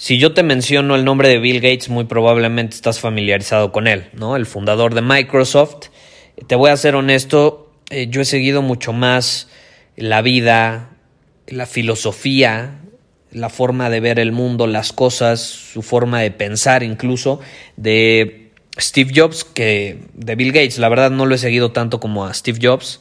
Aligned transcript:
Si 0.00 0.16
yo 0.16 0.32
te 0.32 0.44
menciono 0.44 0.94
el 0.94 1.04
nombre 1.04 1.28
de 1.28 1.40
Bill 1.40 1.60
Gates, 1.60 1.88
muy 1.88 2.04
probablemente 2.04 2.76
estás 2.76 3.00
familiarizado 3.00 3.72
con 3.72 3.88
él, 3.88 4.10
¿no? 4.12 4.36
El 4.36 4.46
fundador 4.46 4.94
de 4.94 5.02
Microsoft. 5.02 5.88
Te 6.46 6.54
voy 6.54 6.70
a 6.70 6.76
ser 6.76 6.94
honesto, 6.94 7.72
eh, 7.90 8.06
yo 8.08 8.20
he 8.20 8.24
seguido 8.24 8.62
mucho 8.62 8.92
más 8.92 9.48
la 9.96 10.22
vida, 10.22 10.90
la 11.48 11.66
filosofía, 11.66 12.78
la 13.32 13.48
forma 13.48 13.90
de 13.90 13.98
ver 13.98 14.20
el 14.20 14.30
mundo, 14.30 14.68
las 14.68 14.92
cosas, 14.92 15.40
su 15.40 15.82
forma 15.82 16.20
de 16.20 16.30
pensar 16.30 16.84
incluso 16.84 17.40
de 17.76 18.52
Steve 18.78 19.10
Jobs 19.12 19.42
que 19.42 19.98
de 20.14 20.36
Bill 20.36 20.52
Gates. 20.52 20.78
La 20.78 20.88
verdad 20.88 21.10
no 21.10 21.26
lo 21.26 21.34
he 21.34 21.38
seguido 21.38 21.72
tanto 21.72 21.98
como 21.98 22.24
a 22.24 22.32
Steve 22.34 22.60
Jobs, 22.62 23.00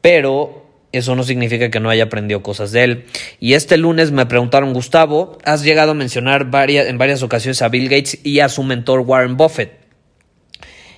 pero 0.00 0.69
eso 0.92 1.14
no 1.14 1.22
significa 1.22 1.70
que 1.70 1.80
no 1.80 1.90
haya 1.90 2.04
aprendido 2.04 2.42
cosas 2.42 2.72
de 2.72 2.84
él. 2.84 3.04
Y 3.38 3.54
este 3.54 3.76
lunes 3.76 4.10
me 4.10 4.26
preguntaron, 4.26 4.72
Gustavo, 4.72 5.38
has 5.44 5.62
llegado 5.62 5.92
a 5.92 5.94
mencionar 5.94 6.50
varias, 6.50 6.86
en 6.86 6.98
varias 6.98 7.22
ocasiones 7.22 7.62
a 7.62 7.68
Bill 7.68 7.88
Gates 7.88 8.18
y 8.24 8.40
a 8.40 8.48
su 8.48 8.62
mentor 8.62 9.00
Warren 9.00 9.36
Buffett. 9.36 9.78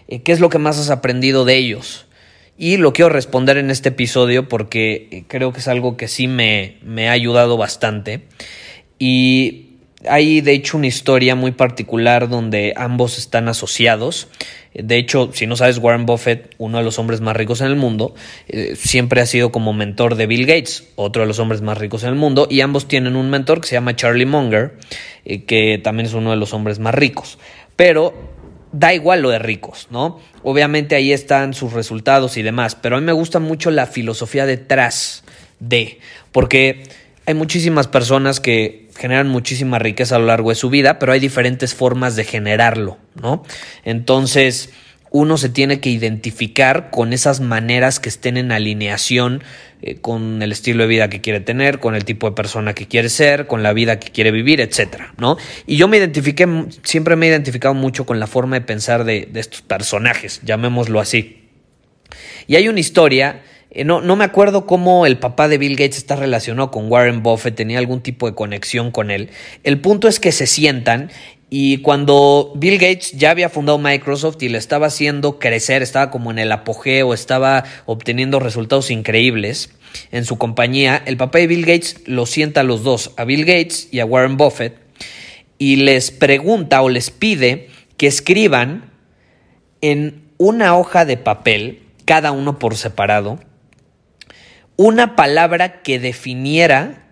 Eh, 0.08 0.22
¿Qué 0.22 0.32
es 0.32 0.40
lo 0.40 0.48
que 0.48 0.58
más 0.58 0.78
has 0.78 0.90
aprendido 0.90 1.44
de 1.44 1.56
ellos? 1.56 2.06
Y 2.56 2.76
lo 2.76 2.92
quiero 2.92 3.10
responder 3.10 3.58
en 3.58 3.70
este 3.70 3.90
episodio 3.90 4.48
porque 4.48 5.08
eh, 5.10 5.24
creo 5.28 5.52
que 5.52 5.60
es 5.60 5.68
algo 5.68 5.96
que 5.96 6.08
sí 6.08 6.28
me, 6.28 6.78
me 6.82 7.08
ha 7.08 7.12
ayudado 7.12 7.56
bastante. 7.56 8.24
Y 8.98 9.71
hay 10.08 10.40
de 10.40 10.52
hecho 10.52 10.76
una 10.76 10.86
historia 10.86 11.34
muy 11.34 11.52
particular 11.52 12.28
donde 12.28 12.72
ambos 12.76 13.18
están 13.18 13.48
asociados. 13.48 14.28
De 14.74 14.96
hecho, 14.96 15.30
si 15.32 15.46
no 15.46 15.56
sabes, 15.56 15.78
Warren 15.78 16.06
Buffett, 16.06 16.54
uno 16.58 16.78
de 16.78 16.84
los 16.84 16.98
hombres 16.98 17.20
más 17.20 17.36
ricos 17.36 17.60
en 17.60 17.66
el 17.66 17.76
mundo, 17.76 18.14
eh, 18.48 18.74
siempre 18.74 19.20
ha 19.20 19.26
sido 19.26 19.52
como 19.52 19.72
mentor 19.72 20.14
de 20.14 20.26
Bill 20.26 20.46
Gates, 20.46 20.88
otro 20.96 21.22
de 21.22 21.28
los 21.28 21.38
hombres 21.38 21.60
más 21.60 21.76
ricos 21.76 22.04
en 22.04 22.10
el 22.10 22.14
mundo, 22.14 22.46
y 22.50 22.62
ambos 22.62 22.88
tienen 22.88 23.16
un 23.16 23.28
mentor 23.28 23.60
que 23.60 23.68
se 23.68 23.74
llama 23.74 23.94
Charlie 23.96 24.24
Munger, 24.24 24.78
eh, 25.24 25.44
que 25.44 25.78
también 25.82 26.06
es 26.06 26.14
uno 26.14 26.30
de 26.30 26.36
los 26.36 26.54
hombres 26.54 26.78
más 26.78 26.94
ricos. 26.94 27.38
Pero 27.76 28.14
da 28.72 28.94
igual 28.94 29.20
lo 29.20 29.28
de 29.28 29.38
ricos, 29.38 29.88
¿no? 29.90 30.18
Obviamente 30.42 30.96
ahí 30.96 31.12
están 31.12 31.52
sus 31.52 31.74
resultados 31.74 32.38
y 32.38 32.42
demás, 32.42 32.74
pero 32.74 32.96
a 32.96 33.00
mí 33.00 33.04
me 33.04 33.12
gusta 33.12 33.38
mucho 33.38 33.70
la 33.70 33.86
filosofía 33.86 34.46
detrás 34.46 35.22
de, 35.60 36.00
porque 36.32 36.84
hay 37.26 37.34
muchísimas 37.34 37.88
personas 37.88 38.40
que 38.40 38.88
generan 38.96 39.28
muchísima 39.28 39.78
riqueza 39.78 40.16
a 40.16 40.18
lo 40.18 40.26
largo 40.26 40.50
de 40.50 40.56
su 40.56 40.70
vida, 40.70 40.98
pero 40.98 41.12
hay 41.12 41.20
diferentes 41.20 41.74
formas 41.74 42.16
de 42.16 42.24
generarlo, 42.24 42.98
¿no? 43.20 43.44
Entonces, 43.84 44.70
uno 45.12 45.36
se 45.36 45.50
tiene 45.50 45.78
que 45.78 45.90
identificar 45.90 46.90
con 46.90 47.12
esas 47.12 47.40
maneras 47.40 48.00
que 48.00 48.08
estén 48.08 48.38
en 48.38 48.50
alineación 48.50 49.42
eh, 49.82 49.96
con 49.96 50.42
el 50.42 50.52
estilo 50.52 50.84
de 50.84 50.88
vida 50.88 51.10
que 51.10 51.20
quiere 51.20 51.40
tener, 51.40 51.80
con 51.80 51.94
el 51.94 52.04
tipo 52.04 52.28
de 52.30 52.34
persona 52.34 52.72
que 52.72 52.88
quiere 52.88 53.10
ser, 53.10 53.46
con 53.46 53.62
la 53.62 53.74
vida 53.74 54.00
que 54.00 54.10
quiere 54.10 54.30
vivir, 54.30 54.60
etcétera, 54.60 55.12
¿no? 55.18 55.36
Y 55.66 55.76
yo 55.76 55.86
me 55.86 55.98
identifiqué, 55.98 56.48
siempre 56.82 57.16
me 57.16 57.26
he 57.26 57.28
identificado 57.28 57.74
mucho 57.74 58.06
con 58.06 58.18
la 58.20 58.26
forma 58.26 58.56
de 58.56 58.62
pensar 58.62 59.04
de, 59.04 59.28
estos 59.34 59.60
personajes, 59.60 60.40
llamémoslo 60.44 60.98
así. 60.98 61.48
Y 62.46 62.56
hay 62.56 62.68
una 62.68 62.80
historia 62.80 63.42
no, 63.84 64.00
no, 64.00 64.16
me 64.16 64.24
acuerdo 64.24 64.66
cómo 64.66 65.06
el 65.06 65.18
papá 65.18 65.48
de 65.48 65.58
Bill 65.58 65.76
Gates 65.76 65.96
está 65.96 66.16
relacionado 66.16 66.70
con 66.70 66.90
Warren 66.90 67.22
Buffett, 67.22 67.54
tenía 67.54 67.78
algún 67.78 68.02
tipo 68.02 68.26
de 68.26 68.34
conexión 68.34 68.90
con 68.90 69.10
él. 69.10 69.30
El 69.64 69.80
punto 69.80 70.08
es 70.08 70.20
que 70.20 70.32
se 70.32 70.46
sientan 70.46 71.10
y 71.54 71.78
cuando 71.78 72.52
Bill 72.56 72.78
Gates 72.78 73.12
ya 73.12 73.30
había 73.30 73.50
fundado 73.50 73.78
Microsoft 73.78 74.42
y 74.42 74.48
le 74.48 74.56
estaba 74.56 74.86
haciendo 74.86 75.38
crecer, 75.38 75.82
estaba 75.82 76.10
como 76.10 76.30
en 76.30 76.38
el 76.38 76.50
apogeo, 76.50 77.12
estaba 77.12 77.64
obteniendo 77.84 78.40
resultados 78.40 78.90
increíbles 78.90 79.70
en 80.12 80.24
su 80.24 80.38
compañía, 80.38 81.02
el 81.04 81.18
papá 81.18 81.40
de 81.40 81.48
Bill 81.48 81.66
Gates 81.66 82.04
lo 82.06 82.24
sienta 82.24 82.62
a 82.62 82.64
los 82.64 82.82
dos, 82.82 83.12
a 83.18 83.24
Bill 83.24 83.44
Gates 83.44 83.88
y 83.90 84.00
a 84.00 84.06
Warren 84.06 84.38
Buffett, 84.38 84.78
y 85.58 85.76
les 85.76 86.10
pregunta 86.10 86.80
o 86.80 86.88
les 86.88 87.10
pide 87.10 87.68
que 87.98 88.06
escriban 88.06 88.90
en 89.82 90.22
una 90.38 90.76
hoja 90.78 91.04
de 91.04 91.18
papel, 91.18 91.82
cada 92.06 92.32
uno 92.32 92.58
por 92.58 92.76
separado, 92.76 93.38
una 94.82 95.14
palabra 95.14 95.82
que 95.82 96.00
definiera 96.00 97.04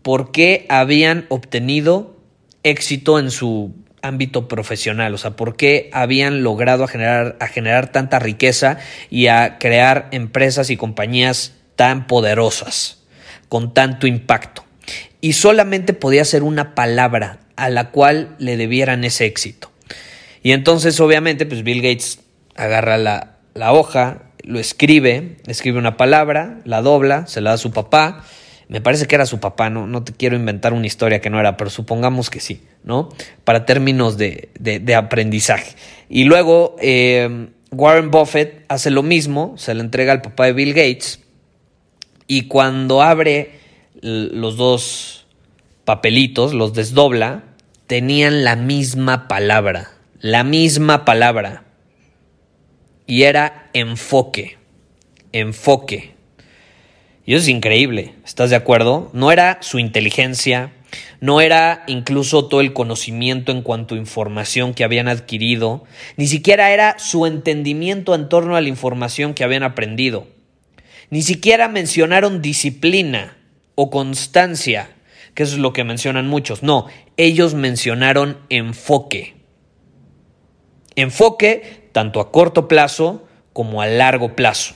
por 0.00 0.32
qué 0.32 0.64
habían 0.70 1.26
obtenido 1.28 2.16
éxito 2.62 3.18
en 3.18 3.30
su 3.30 3.74
ámbito 4.00 4.48
profesional, 4.48 5.12
o 5.12 5.18
sea, 5.18 5.32
por 5.36 5.56
qué 5.56 5.90
habían 5.92 6.42
logrado 6.42 6.84
a 6.84 6.88
generar, 6.88 7.36
a 7.40 7.48
generar 7.48 7.92
tanta 7.92 8.18
riqueza 8.18 8.78
y 9.10 9.26
a 9.26 9.58
crear 9.58 10.08
empresas 10.10 10.70
y 10.70 10.78
compañías 10.78 11.56
tan 11.76 12.06
poderosas, 12.06 13.02
con 13.50 13.74
tanto 13.74 14.06
impacto. 14.06 14.64
Y 15.20 15.34
solamente 15.34 15.92
podía 15.92 16.24
ser 16.24 16.42
una 16.42 16.74
palabra 16.74 17.40
a 17.56 17.68
la 17.68 17.90
cual 17.90 18.34
le 18.38 18.56
debieran 18.56 19.04
ese 19.04 19.26
éxito. 19.26 19.70
Y 20.42 20.52
entonces, 20.52 20.98
obviamente, 21.00 21.44
pues 21.44 21.62
Bill 21.64 21.82
Gates 21.82 22.20
agarra 22.56 22.96
la, 22.96 23.36
la 23.52 23.74
hoja, 23.74 24.27
lo 24.44 24.58
escribe, 24.58 25.36
escribe 25.46 25.78
una 25.78 25.96
palabra, 25.96 26.60
la 26.64 26.82
dobla, 26.82 27.26
se 27.26 27.40
la 27.40 27.50
da 27.50 27.54
a 27.54 27.58
su 27.58 27.70
papá. 27.70 28.24
Me 28.68 28.80
parece 28.80 29.06
que 29.06 29.14
era 29.14 29.24
su 29.24 29.40
papá, 29.40 29.70
no, 29.70 29.86
no 29.86 30.04
te 30.04 30.12
quiero 30.12 30.36
inventar 30.36 30.72
una 30.72 30.86
historia 30.86 31.20
que 31.20 31.30
no 31.30 31.40
era, 31.40 31.56
pero 31.56 31.70
supongamos 31.70 32.28
que 32.28 32.40
sí, 32.40 32.62
¿no? 32.84 33.08
Para 33.44 33.64
términos 33.64 34.18
de, 34.18 34.50
de, 34.58 34.94
aprendizaje. 34.94 35.74
Y 36.10 36.24
luego 36.24 36.76
eh, 36.80 37.48
Warren 37.70 38.10
Buffett 38.10 38.64
hace 38.68 38.90
lo 38.90 39.02
mismo, 39.02 39.54
se 39.56 39.74
le 39.74 39.80
entrega 39.80 40.12
al 40.12 40.20
papá 40.20 40.44
de 40.46 40.52
Bill 40.52 40.74
Gates, 40.74 41.20
y 42.26 42.42
cuando 42.42 43.00
abre 43.00 43.52
los 44.02 44.58
dos 44.58 45.26
papelitos, 45.86 46.52
los 46.52 46.74
desdobla, 46.74 47.44
tenían 47.86 48.44
la 48.44 48.54
misma 48.54 49.28
palabra, 49.28 49.92
la 50.20 50.44
misma 50.44 51.06
palabra 51.06 51.64
y 53.08 53.22
era 53.22 53.70
enfoque, 53.72 54.58
enfoque. 55.32 56.12
Y 57.24 57.34
eso 57.34 57.42
es 57.42 57.48
increíble, 57.48 58.14
¿estás 58.24 58.50
de 58.50 58.56
acuerdo? 58.56 59.10
No 59.14 59.32
era 59.32 59.58
su 59.62 59.78
inteligencia, 59.78 60.72
no 61.20 61.40
era 61.40 61.84
incluso 61.86 62.46
todo 62.46 62.60
el 62.60 62.74
conocimiento 62.74 63.50
en 63.50 63.62
cuanto 63.62 63.94
a 63.94 63.98
información 63.98 64.74
que 64.74 64.84
habían 64.84 65.08
adquirido, 65.08 65.84
ni 66.18 66.26
siquiera 66.26 66.70
era 66.70 66.98
su 66.98 67.24
entendimiento 67.24 68.14
en 68.14 68.28
torno 68.28 68.56
a 68.56 68.60
la 68.60 68.68
información 68.68 69.32
que 69.32 69.42
habían 69.42 69.62
aprendido. 69.62 70.26
Ni 71.08 71.22
siquiera 71.22 71.66
mencionaron 71.68 72.42
disciplina 72.42 73.38
o 73.74 73.88
constancia, 73.90 74.90
que 75.32 75.44
eso 75.44 75.54
es 75.54 75.60
lo 75.60 75.72
que 75.72 75.82
mencionan 75.82 76.28
muchos. 76.28 76.62
No, 76.62 76.86
ellos 77.16 77.54
mencionaron 77.54 78.36
enfoque. 78.50 79.34
Enfoque 80.94 81.77
tanto 81.92 82.20
a 82.20 82.30
corto 82.30 82.68
plazo 82.68 83.26
como 83.52 83.82
a 83.82 83.86
largo 83.86 84.36
plazo. 84.36 84.74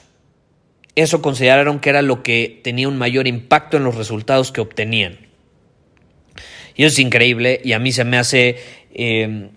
Eso 0.94 1.23
consideraron 1.23 1.81
que 1.81 1.91
era 1.91 2.03
lo 2.03 2.23
que 2.23 2.61
tenía 2.62 2.88
un 2.88 2.99
mayor 2.99 3.26
impacto 3.26 3.76
en 3.76 3.85
los 3.85 3.94
resultados 3.94 4.53
que 4.53 4.61
obtenían. 4.61 5.19
Y 6.75 6.85
eso 6.85 6.94
es 6.94 6.99
increíble 6.99 7.61
y 7.64 7.73
a 7.73 7.79
mí 7.79 7.93
se 7.93 8.05
me 8.05 8.19
hace... 8.19 8.56
Eh, 8.94 9.50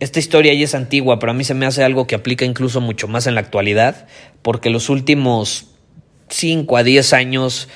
esta 0.00 0.18
historia 0.18 0.52
ya 0.54 0.64
es 0.64 0.74
antigua, 0.74 1.18
pero 1.18 1.30
a 1.30 1.34
mí 1.34 1.44
se 1.44 1.54
me 1.54 1.66
hace 1.66 1.84
algo 1.84 2.06
que 2.06 2.16
aplica 2.16 2.44
incluso 2.44 2.80
mucho 2.80 3.06
más 3.06 3.26
en 3.26 3.36
la 3.36 3.40
actualidad, 3.40 4.08
porque 4.42 4.68
los 4.68 4.90
últimos 4.90 5.68
5 6.28 6.76
a 6.76 6.82
10 6.82 7.12
años 7.12 7.68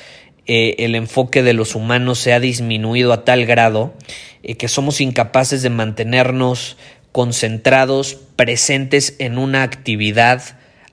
eh, 0.46 0.84
el 0.84 0.94
enfoque 0.94 1.42
de 1.42 1.52
los 1.52 1.74
humanos 1.74 2.18
se 2.18 2.32
ha 2.32 2.40
disminuido 2.40 3.12
a 3.12 3.24
tal 3.24 3.46
grado 3.46 3.94
eh, 4.42 4.56
que 4.56 4.66
somos 4.66 5.00
incapaces 5.00 5.62
de 5.62 5.70
mantenernos 5.70 6.76
concentrados, 7.18 8.16
presentes 8.36 9.16
en 9.18 9.38
una 9.38 9.64
actividad 9.64 10.40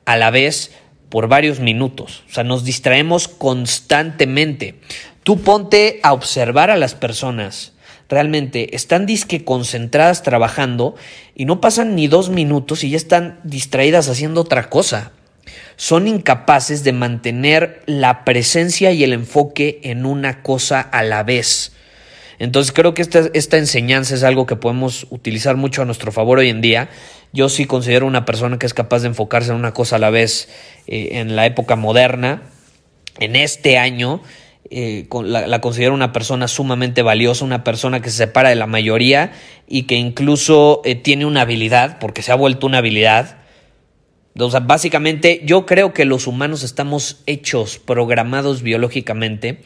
a 0.06 0.18
la 0.18 0.32
vez 0.32 0.72
por 1.10 1.28
varios 1.28 1.60
minutos. 1.60 2.24
O 2.28 2.34
sea, 2.34 2.44
nos 2.44 2.64
distraemos 2.64 3.28
constantemente. 3.28 4.80
Tú 5.22 5.42
ponte 5.42 6.00
a 6.02 6.14
observar 6.14 6.72
a 6.72 6.78
las 6.78 6.96
personas. 6.96 7.74
Realmente 8.10 8.76
están 8.76 9.06
disque 9.06 9.46
concentradas 9.46 10.24
trabajando 10.24 10.96
y 11.36 11.46
no 11.46 11.62
pasan 11.62 11.96
ni 11.96 12.08
dos 12.08 12.32
minutos 12.32 12.84
y 12.84 12.90
ya 12.90 12.98
están 12.98 13.40
distraídas 13.44 14.10
haciendo 14.10 14.42
otra 14.42 14.72
cosa. 14.72 15.12
Son 15.76 16.08
incapaces 16.08 16.84
de 16.84 16.92
mantener 16.92 17.84
la 17.86 18.26
presencia 18.26 18.92
y 18.94 19.04
el 19.04 19.14
enfoque 19.14 19.80
en 19.84 20.08
una 20.08 20.42
cosa 20.42 20.82
a 20.82 21.04
la 21.04 21.22
vez. 21.22 21.74
Entonces 22.40 22.72
creo 22.72 22.94
que 22.94 23.02
esta, 23.02 23.30
esta 23.34 23.58
enseñanza 23.58 24.16
es 24.16 24.24
algo 24.24 24.46
que 24.46 24.56
podemos 24.56 25.08
utilizar 25.10 25.56
mucho 25.56 25.82
a 25.82 25.86
nuestro 25.86 26.12
favor 26.12 26.40
hoy 26.40 26.50
en 26.50 26.62
día. 26.62 26.90
Yo 27.34 27.50
sí 27.50 27.66
considero 27.66 28.06
una 28.06 28.26
persona 28.26 28.60
que 28.60 28.66
es 28.66 28.74
capaz 28.74 29.02
de 29.02 29.08
enfocarse 29.08 29.52
en 29.52 29.58
una 29.58 29.74
cosa 29.74 29.98
a 29.98 30.00
la 30.00 30.10
vez 30.10 30.50
eh, 30.88 31.10
en 31.14 31.36
la 31.36 31.46
época 31.46 31.76
moderna, 31.76 32.44
en 33.20 33.36
este 33.36 33.78
año. 33.78 34.22
Eh, 34.72 35.08
la, 35.24 35.62
considero 35.62 35.94
una 35.94 36.12
persona 36.12 36.48
sumamente 36.48 37.04
valiosa, 37.04 37.46
una 37.46 37.64
persona 37.64 38.02
que 38.02 38.10
se 38.10 38.18
separa 38.18 38.50
de 38.50 38.56
la 38.56 38.66
mayoría 38.66 39.32
y 39.68 39.84
que 39.84 39.96
incluso 39.96 40.82
eh, 40.86 40.96
tiene 40.96 41.26
una 41.26 41.42
habilidad, 41.42 42.00
porque 42.00 42.22
se 42.22 42.32
ha 42.32 42.36
vuelto 42.36 42.68
una 42.68 42.80
habilidad. 42.80 43.38
O 44.38 44.50
sea, 44.52 44.60
básicamente 44.60 45.42
yo 45.46 45.66
creo 45.66 45.94
que 45.94 46.04
los 46.04 46.28
humanos 46.28 46.64
estamos 46.64 47.22
hechos, 47.26 47.78
programados 47.80 48.64
biológicamente 48.64 49.62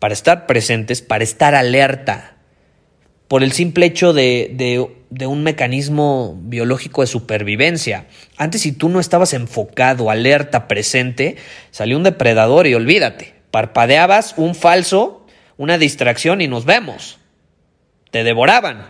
para 0.00 0.14
estar 0.14 0.46
presentes, 0.46 1.02
para 1.02 1.22
estar 1.22 1.54
alerta, 1.54 2.36
por 3.28 3.44
el 3.44 3.52
simple 3.52 3.86
hecho 3.86 4.12
de, 4.12 4.88
de, 5.10 5.26
un 5.26 5.44
mecanismo 5.44 6.36
biológico 6.42 7.02
de 7.02 7.06
supervivencia. 7.06 8.08
Antes 8.36 8.62
si 8.62 8.72
tú 8.72 8.88
no 8.88 8.98
estabas 8.98 9.34
enfocado, 9.34 10.10
alerta, 10.10 10.66
presente, 10.66 11.36
salió 11.70 11.96
un 11.96 12.02
depredador 12.02 12.66
y 12.66 12.74
olvídate, 12.74 13.34
parpadeabas 13.52 14.34
un 14.36 14.56
falso, 14.56 15.24
una 15.58 15.78
distracción 15.78 16.40
y 16.40 16.48
nos 16.48 16.64
vemos. 16.64 17.20
Te 18.10 18.24
devoraban. 18.24 18.88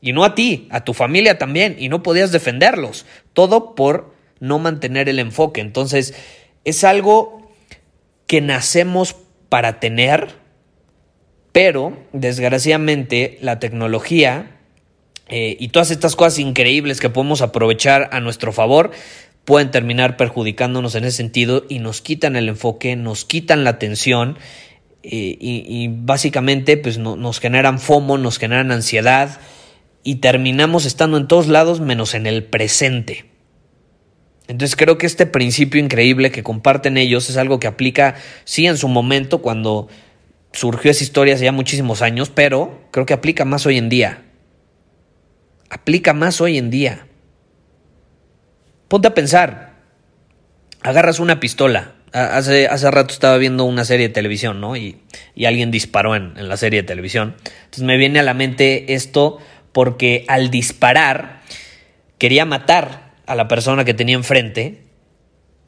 Y 0.00 0.12
no 0.12 0.24
a 0.24 0.34
ti, 0.34 0.66
a 0.70 0.82
tu 0.82 0.92
familia 0.92 1.38
también, 1.38 1.76
y 1.78 1.88
no 1.88 2.02
podías 2.02 2.32
defenderlos. 2.32 3.06
Todo 3.34 3.76
por 3.76 4.14
no 4.40 4.58
mantener 4.58 5.08
el 5.08 5.20
enfoque. 5.20 5.60
Entonces, 5.60 6.14
es 6.64 6.82
algo 6.82 7.52
que 8.26 8.40
nacemos 8.40 9.14
para 9.54 9.78
tener, 9.78 10.34
pero 11.52 11.96
desgraciadamente 12.12 13.38
la 13.40 13.60
tecnología 13.60 14.58
eh, 15.28 15.56
y 15.60 15.68
todas 15.68 15.92
estas 15.92 16.16
cosas 16.16 16.40
increíbles 16.40 16.98
que 16.98 17.08
podemos 17.08 17.40
aprovechar 17.40 18.08
a 18.10 18.18
nuestro 18.18 18.50
favor 18.50 18.90
pueden 19.44 19.70
terminar 19.70 20.16
perjudicándonos 20.16 20.96
en 20.96 21.04
ese 21.04 21.18
sentido 21.18 21.66
y 21.68 21.78
nos 21.78 22.00
quitan 22.00 22.34
el 22.34 22.48
enfoque, 22.48 22.96
nos 22.96 23.24
quitan 23.24 23.62
la 23.62 23.70
atención 23.70 24.38
eh, 25.04 25.38
y, 25.40 25.86
básicamente 25.88 26.76
pues 26.76 26.98
nos 26.98 27.38
generan 27.38 27.78
FOMO, 27.78 28.18
nos 28.18 28.38
generan 28.38 28.72
ansiedad 28.72 29.38
y 30.02 30.16
terminamos 30.16 30.84
estando 30.84 31.16
en 31.16 31.28
todos 31.28 31.46
lados 31.46 31.78
menos 31.78 32.16
en 32.16 32.26
el 32.26 32.42
presente. 32.42 33.26
Entonces 34.46 34.76
creo 34.76 34.98
que 34.98 35.06
este 35.06 35.26
principio 35.26 35.80
increíble 35.80 36.30
que 36.30 36.42
comparten 36.42 36.96
ellos 36.96 37.30
es 37.30 37.36
algo 37.36 37.58
que 37.58 37.66
aplica, 37.66 38.16
sí, 38.44 38.66
en 38.66 38.76
su 38.76 38.88
momento, 38.88 39.40
cuando 39.40 39.88
surgió 40.52 40.90
esa 40.90 41.02
historia 41.02 41.34
hace 41.34 41.44
ya 41.44 41.52
muchísimos 41.52 42.02
años, 42.02 42.30
pero 42.30 42.82
creo 42.90 43.06
que 43.06 43.14
aplica 43.14 43.44
más 43.44 43.64
hoy 43.66 43.78
en 43.78 43.88
día. 43.88 44.22
Aplica 45.70 46.12
más 46.12 46.40
hoy 46.40 46.58
en 46.58 46.70
día. 46.70 47.06
Ponte 48.88 49.08
a 49.08 49.14
pensar, 49.14 49.74
agarras 50.82 51.20
una 51.20 51.40
pistola. 51.40 51.94
Hace, 52.12 52.68
hace 52.68 52.88
rato 52.92 53.12
estaba 53.12 53.38
viendo 53.38 53.64
una 53.64 53.84
serie 53.84 54.06
de 54.06 54.14
televisión, 54.14 54.60
¿no? 54.60 54.76
Y, 54.76 54.98
y 55.34 55.46
alguien 55.46 55.72
disparó 55.72 56.14
en, 56.14 56.34
en 56.36 56.48
la 56.48 56.56
serie 56.56 56.82
de 56.82 56.86
televisión. 56.86 57.34
Entonces 57.64 57.82
me 57.82 57.96
viene 57.96 58.20
a 58.20 58.22
la 58.22 58.34
mente 58.34 58.94
esto 58.94 59.38
porque 59.72 60.24
al 60.28 60.50
disparar 60.50 61.40
quería 62.18 62.44
matar 62.44 63.03
a 63.26 63.34
la 63.34 63.48
persona 63.48 63.84
que 63.84 63.94
tenía 63.94 64.16
enfrente, 64.16 64.84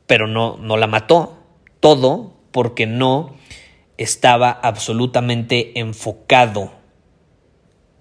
pero 0.06 0.26
no, 0.26 0.56
no 0.58 0.76
la 0.76 0.86
mató. 0.86 1.38
Todo 1.80 2.36
porque 2.52 2.86
no 2.86 3.36
estaba 3.98 4.50
absolutamente 4.50 5.78
enfocado 5.78 6.72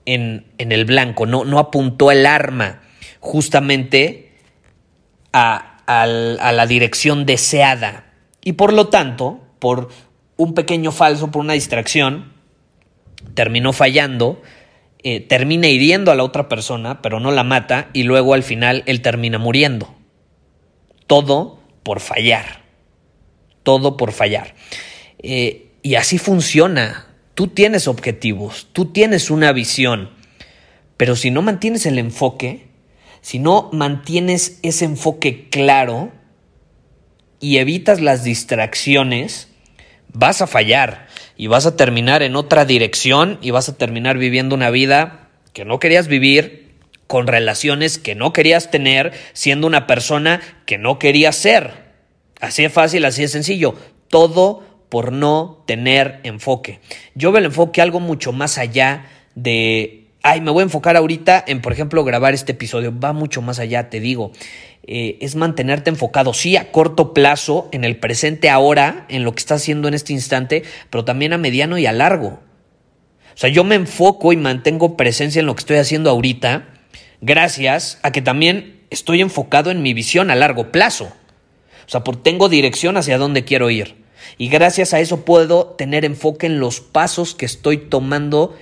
en, 0.05 0.45
en 0.57 0.71
el 0.71 0.85
blanco, 0.85 1.25
no, 1.25 1.45
no, 1.45 1.57
apuntó 1.57 2.11
el 2.11 2.25
arma 2.25 2.81
justamente 3.19 4.33
a, 5.33 5.77
a 5.87 6.05
la 6.05 6.67
dirección 6.67 7.25
deseada. 7.25 8.13
Y 8.43 8.53
por 8.53 8.73
lo 8.73 8.87
tanto, 8.87 9.41
por 9.59 9.89
un 10.37 10.53
pequeño 10.53 10.91
falso, 10.91 11.31
por 11.31 11.41
una 11.41 11.53
distracción, 11.53 12.33
terminó 13.33 13.73
fallando 13.73 14.41
eh, 15.07 15.19
termina 15.19 15.67
hiriendo 15.67 16.11
a 16.11 16.15
la 16.15 16.23
otra 16.23 16.49
persona, 16.49 17.03
pero 17.03 17.19
no 17.19 17.29
la 17.31 17.43
mata, 17.43 17.91
y 17.93 18.01
luego 18.01 18.33
al 18.33 18.41
final 18.41 18.81
él 18.87 19.01
termina 19.01 19.37
muriendo. 19.37 19.93
Todo 21.05 21.59
por 21.83 21.99
fallar. 21.99 22.63
Todo 23.61 23.97
por 23.97 24.13
fallar. 24.13 24.55
Eh, 25.19 25.67
y 25.83 25.93
así 25.93 26.17
funciona. 26.17 27.05
Tú 27.35 27.49
tienes 27.49 27.87
objetivos, 27.87 28.67
tú 28.73 28.85
tienes 28.85 29.29
una 29.29 29.51
visión, 29.51 30.09
pero 30.97 31.15
si 31.15 31.29
no 31.29 31.43
mantienes 31.43 31.85
el 31.85 31.99
enfoque, 31.99 32.69
si 33.21 33.37
no 33.37 33.69
mantienes 33.73 34.57
ese 34.63 34.85
enfoque 34.85 35.49
claro 35.51 36.13
y 37.39 37.57
evitas 37.57 38.01
las 38.01 38.23
distracciones, 38.23 39.49
vas 40.11 40.41
a 40.41 40.47
fallar 40.47 41.05
y 41.37 41.47
vas 41.47 41.65
a 41.65 41.75
terminar 41.75 42.23
en 42.23 42.35
otra 42.35 42.65
dirección 42.65 43.37
y 43.41 43.51
vas 43.51 43.69
a 43.69 43.77
terminar 43.77 44.17
viviendo 44.17 44.55
una 44.55 44.69
vida 44.69 45.29
que 45.53 45.65
no 45.65 45.79
querías 45.79 46.07
vivir, 46.07 46.65
con 47.07 47.27
relaciones 47.27 47.97
que 47.97 48.15
no 48.15 48.33
querías 48.33 48.71
tener, 48.71 49.13
siendo 49.33 49.67
una 49.67 49.87
persona 49.87 50.41
que 50.65 50.77
no 50.77 50.99
querías 50.99 51.35
ser. 51.35 51.85
Así 52.39 52.63
de 52.63 52.69
fácil, 52.69 53.05
así 53.05 53.21
de 53.21 53.27
sencillo. 53.27 53.75
Todo 54.09 54.63
por 54.89 55.11
no 55.11 55.63
tener 55.67 56.19
enfoque. 56.23 56.79
Yo 57.13 57.31
veo 57.31 57.39
el 57.39 57.45
enfoque 57.45 57.81
algo 57.81 57.99
mucho 57.99 58.31
más 58.31 58.57
allá 58.57 59.05
de, 59.35 60.07
ay, 60.23 60.41
me 60.41 60.51
voy 60.51 60.61
a 60.61 60.63
enfocar 60.63 60.97
ahorita 60.97 61.43
en, 61.47 61.61
por 61.61 61.73
ejemplo, 61.73 62.03
grabar 62.03 62.33
este 62.33 62.53
episodio. 62.53 62.97
Va 62.97 63.13
mucho 63.13 63.41
más 63.41 63.59
allá, 63.59 63.89
te 63.89 63.99
digo. 63.99 64.31
Eh, 64.87 65.17
es 65.21 65.35
mantenerte 65.35 65.89
enfocado, 65.89 66.33
sí, 66.33 66.57
a 66.57 66.71
corto 66.71 67.13
plazo, 67.13 67.69
en 67.71 67.83
el 67.83 67.97
presente 67.97 68.49
ahora, 68.49 69.05
en 69.09 69.23
lo 69.23 69.33
que 69.33 69.39
estás 69.39 69.63
haciendo 69.63 69.87
en 69.87 69.95
este 69.95 70.13
instante, 70.13 70.63
pero 70.91 71.03
también 71.03 71.33
a 71.33 71.39
mediano 71.39 71.79
y 71.79 71.87
a 71.87 71.91
largo. 71.91 72.39
O 73.33 73.37
sea, 73.37 73.49
yo 73.49 73.63
me 73.63 73.75
enfoco 73.75 74.31
y 74.31 74.37
mantengo 74.37 74.95
presencia 74.95 75.39
en 75.39 75.47
lo 75.47 75.55
que 75.55 75.61
estoy 75.61 75.77
haciendo 75.77 76.11
ahorita, 76.11 76.67
gracias 77.19 77.99
a 78.03 78.11
que 78.11 78.21
también 78.21 78.81
estoy 78.91 79.21
enfocado 79.21 79.71
en 79.71 79.81
mi 79.81 79.93
visión 79.93 80.29
a 80.29 80.35
largo 80.35 80.71
plazo. 80.71 81.05
O 81.85 81.89
sea, 81.89 82.03
porque 82.03 82.21
tengo 82.21 82.47
dirección 82.47 82.95
hacia 82.95 83.17
dónde 83.17 83.43
quiero 83.43 83.71
ir. 83.71 84.05
Y 84.37 84.49
gracias 84.49 84.93
a 84.93 84.99
eso 84.99 85.25
puedo 85.25 85.67
tener 85.77 86.05
enfoque 86.05 86.45
en 86.45 86.59
los 86.59 86.79
pasos 86.79 87.33
que 87.33 87.45
estoy 87.45 87.77
tomando 87.77 88.55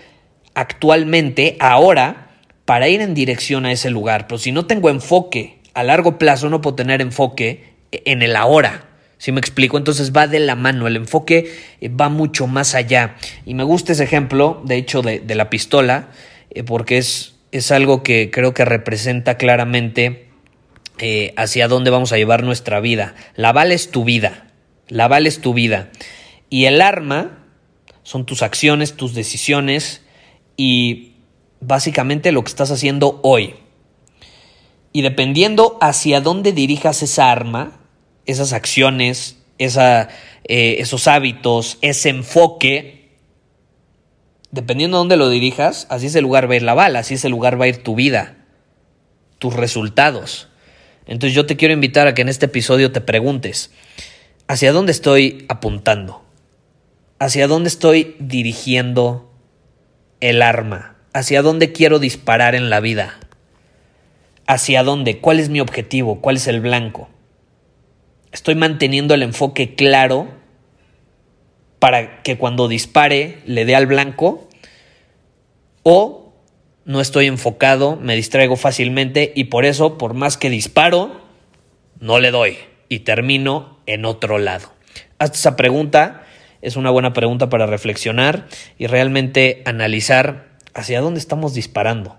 actualmente, 0.54 1.58
ahora, 1.60 2.38
para 2.66 2.88
ir 2.88 3.02
en 3.02 3.14
dirección 3.14 3.66
a 3.66 3.72
ese 3.72 3.90
lugar. 3.90 4.28
Pero 4.28 4.40
si 4.40 4.52
no 4.52 4.66
tengo 4.66 4.90
enfoque 4.90 5.63
a 5.74 5.84
largo 5.84 6.18
plazo 6.18 6.50
no 6.50 6.62
puedo 6.62 6.76
tener 6.76 7.02
enfoque 7.02 7.74
en 7.92 8.22
el 8.22 8.36
ahora. 8.36 8.90
¿Sí 9.18 9.32
me 9.32 9.40
explico? 9.40 9.78
Entonces 9.78 10.12
va 10.12 10.28
de 10.28 10.40
la 10.40 10.56
mano, 10.56 10.86
el 10.86 10.98
enfoque 10.98 11.56
eh, 11.80 11.90
va 11.90 12.10
mucho 12.10 12.46
más 12.46 12.76
allá. 12.76 13.16
Y 13.46 13.54
me 13.54 13.64
gusta 13.64 13.94
ese 13.94 14.04
ejemplo, 14.04 14.62
de 14.66 14.76
hecho, 14.76 15.02
de, 15.02 15.24
la 15.34 15.50
pistola, 15.50 16.10
eh, 16.50 16.64
porque 16.64 16.98
es, 16.98 17.36
es, 17.52 17.72
algo 17.72 18.04
que 18.04 18.32
creo 18.32 18.54
que 18.54 18.66
representa 18.66 19.38
claramente 19.38 20.28
eh, 20.98 21.34
hacia 21.38 21.70
dónde 21.70 21.90
vamos 21.90 22.12
a 22.12 22.18
llevar 22.18 22.44
nuestra 22.44 22.82
vida. 22.82 23.16
La 23.36 23.54
bala 23.54 23.74
es 23.74 23.92
tu 23.92 24.04
vida, 24.04 24.48
la 24.90 25.08
bala 25.08 25.30
es 25.30 25.40
tu 25.40 25.54
vida. 25.54 25.90
Y 26.50 26.66
el 26.66 26.82
arma 26.82 27.46
son 28.04 28.26
tus 28.26 28.44
acciones, 28.44 28.94
tus 28.98 29.14
decisiones 29.14 30.02
y 30.58 31.14
básicamente 31.62 32.32
lo 32.34 32.44
que 32.44 32.50
estás 32.50 32.72
haciendo 32.72 33.22
hoy. 33.24 33.56
Y 34.94 35.02
dependiendo 35.02 35.78
hacia 35.82 36.22
dónde 36.22 36.54
dirijas 36.54 37.02
esa 37.02 37.32
arma, 37.32 37.80
esas 38.26 38.54
acciones, 38.54 39.40
esa, 39.58 40.10
eh, 40.46 40.76
esos 40.80 41.08
hábitos, 41.08 41.80
ese 41.82 42.10
enfoque, 42.10 43.10
dependiendo 44.52 44.98
de 44.98 45.00
dónde 45.00 45.18
lo 45.18 45.30
dirijas, 45.30 45.88
así 45.90 46.06
ese 46.06 46.22
lugar 46.22 46.48
va 46.48 46.54
a 46.54 46.58
ir 46.58 46.64
la 46.64 46.76
bala, 46.76 47.00
así 47.00 47.16
ese 47.16 47.28
lugar 47.28 47.60
va 47.60 47.66
a 47.66 47.70
ir 47.70 47.84
tu 47.84 47.96
vida, 47.96 48.38
tus 49.40 49.56
resultados. 49.56 50.48
Entonces 51.08 51.36
yo 51.36 51.48
te 51.48 51.58
quiero 51.58 51.74
invitar 51.74 52.08
a 52.08 52.14
que 52.14 52.22
en 52.22 52.30
este 52.30 52.46
episodio 52.46 52.92
te 52.92 53.02
preguntes, 53.02 53.72
¿hacia 54.48 54.72
dónde 54.72 54.92
estoy 54.92 55.46
apuntando? 55.50 56.24
¿Hacia 57.20 57.48
dónde 57.48 57.70
estoy 57.70 58.16
dirigiendo 58.20 59.32
el 60.22 60.42
arma? 60.42 60.98
¿Hacia 61.14 61.42
dónde 61.42 61.72
quiero 61.72 62.00
disparar 62.00 62.54
en 62.54 62.70
la 62.70 62.80
vida? 62.80 63.20
¿Hacia 64.46 64.84
dónde? 64.84 65.20
¿Cuál 65.20 65.40
es 65.40 65.50
mi 65.50 65.60
objetivo? 65.60 66.22
¿Cuál 66.22 66.36
es 66.38 66.48
el 66.48 66.62
blanco? 66.62 67.10
Estoy 68.32 68.56
manteniendo 68.56 69.14
el 69.14 69.24
enfoque 69.24 69.76
claro 69.76 70.28
para 71.80 72.24
que 72.24 72.38
cuando 72.38 72.68
dispare 72.68 73.40
le 73.46 73.66
dé 73.66 73.76
al 73.76 73.88
blanco 73.88 74.48
o 75.84 76.34
no 76.86 77.00
estoy 77.00 77.28
enfocado, 77.28 77.96
me 77.96 78.16
distraigo 78.16 78.56
fácilmente 78.56 79.32
y 79.36 79.46
por 79.46 79.66
eso, 79.66 79.98
por 79.98 80.14
más 80.14 80.38
que 80.38 80.50
disparo, 80.50 81.22
no 82.00 82.20
le 82.20 82.32
doy 82.32 82.58
y 82.90 83.00
termino 83.00 83.80
en 83.86 84.06
otro 84.06 84.38
lado. 84.38 84.74
Hasta 85.20 85.38
esa 85.38 85.56
pregunta, 85.56 86.24
es 86.62 86.76
una 86.76 86.90
buena 86.90 87.14
pregunta 87.14 87.50
para 87.50 87.66
reflexionar 87.66 88.48
y 88.78 88.88
realmente 88.88 89.62
analizar 89.66 90.58
hacia 90.74 91.02
dónde 91.02 91.20
estamos 91.20 91.54
disparando, 91.54 92.18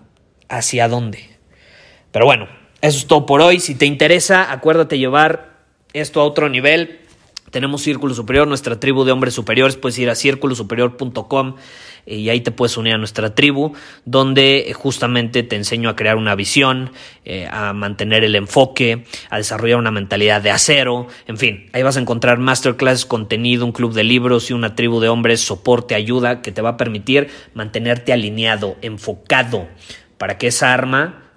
hacia 0.49 0.88
dónde. 0.88 1.34
Pero 2.14 2.26
bueno, 2.26 2.47
eso 2.80 2.97
es 2.97 3.09
todo 3.09 3.26
por 3.26 3.40
hoy. 3.40 3.59
Si 3.59 3.75
te 3.75 3.87
interesa, 3.87 4.52
acuérdate 4.52 4.99
llevar 4.99 5.56
esto 5.92 6.21
a 6.21 6.25
otro 6.25 6.49
nivel. 6.49 7.00
Tenemos 7.50 7.83
Círculo 7.83 8.14
Superior, 8.14 8.47
nuestra 8.47 8.78
tribu 8.78 9.02
de 9.02 9.11
hombres 9.11 9.35
superiores. 9.35 9.75
Puedes 9.75 9.99
ir 9.99 10.09
a 10.09 10.14
círculosuperior.com 10.14 11.56
y 12.06 12.28
ahí 12.28 12.40
te 12.40 12.52
puedes 12.52 12.76
unir 12.76 12.94
a 12.94 12.99
nuestra 12.99 13.35
tribu, 13.35 13.73
donde 14.04 14.73
justamente 14.76 15.42
te 15.42 15.56
enseño 15.56 15.88
a 15.88 15.97
crear 15.97 16.16
una 16.16 16.37
visión, 16.37 16.92
eh, 17.25 17.49
a 17.50 17.73
mantener 17.73 18.23
el 18.23 18.37
enfoque, 18.37 19.06
a 19.28 19.38
desarrollar 19.38 19.78
una 19.78 19.90
mentalidad 19.90 20.40
de 20.40 20.52
acero, 20.52 21.09
en 21.26 21.37
fin, 21.37 21.66
ahí 21.73 21.83
vas 21.83 21.97
a 21.97 22.00
encontrar 22.00 22.38
masterclass, 22.38 23.06
contenido, 23.06 23.64
un 23.64 23.73
club 23.73 23.92
de 23.92 24.04
libros 24.04 24.50
y 24.50 24.52
una 24.52 24.76
tribu 24.76 25.00
de 25.00 25.09
hombres, 25.09 25.40
soporte, 25.40 25.97
ayuda, 25.97 26.42
que 26.42 26.52
te 26.52 26.62
va 26.62 26.71
a 26.71 26.76
permitir 26.76 27.28
mantenerte 27.54 28.12
alineado, 28.12 28.76
enfocado, 28.83 29.66
para 30.16 30.38
que 30.38 30.49
esa 30.49 30.73
arma, 30.73 31.24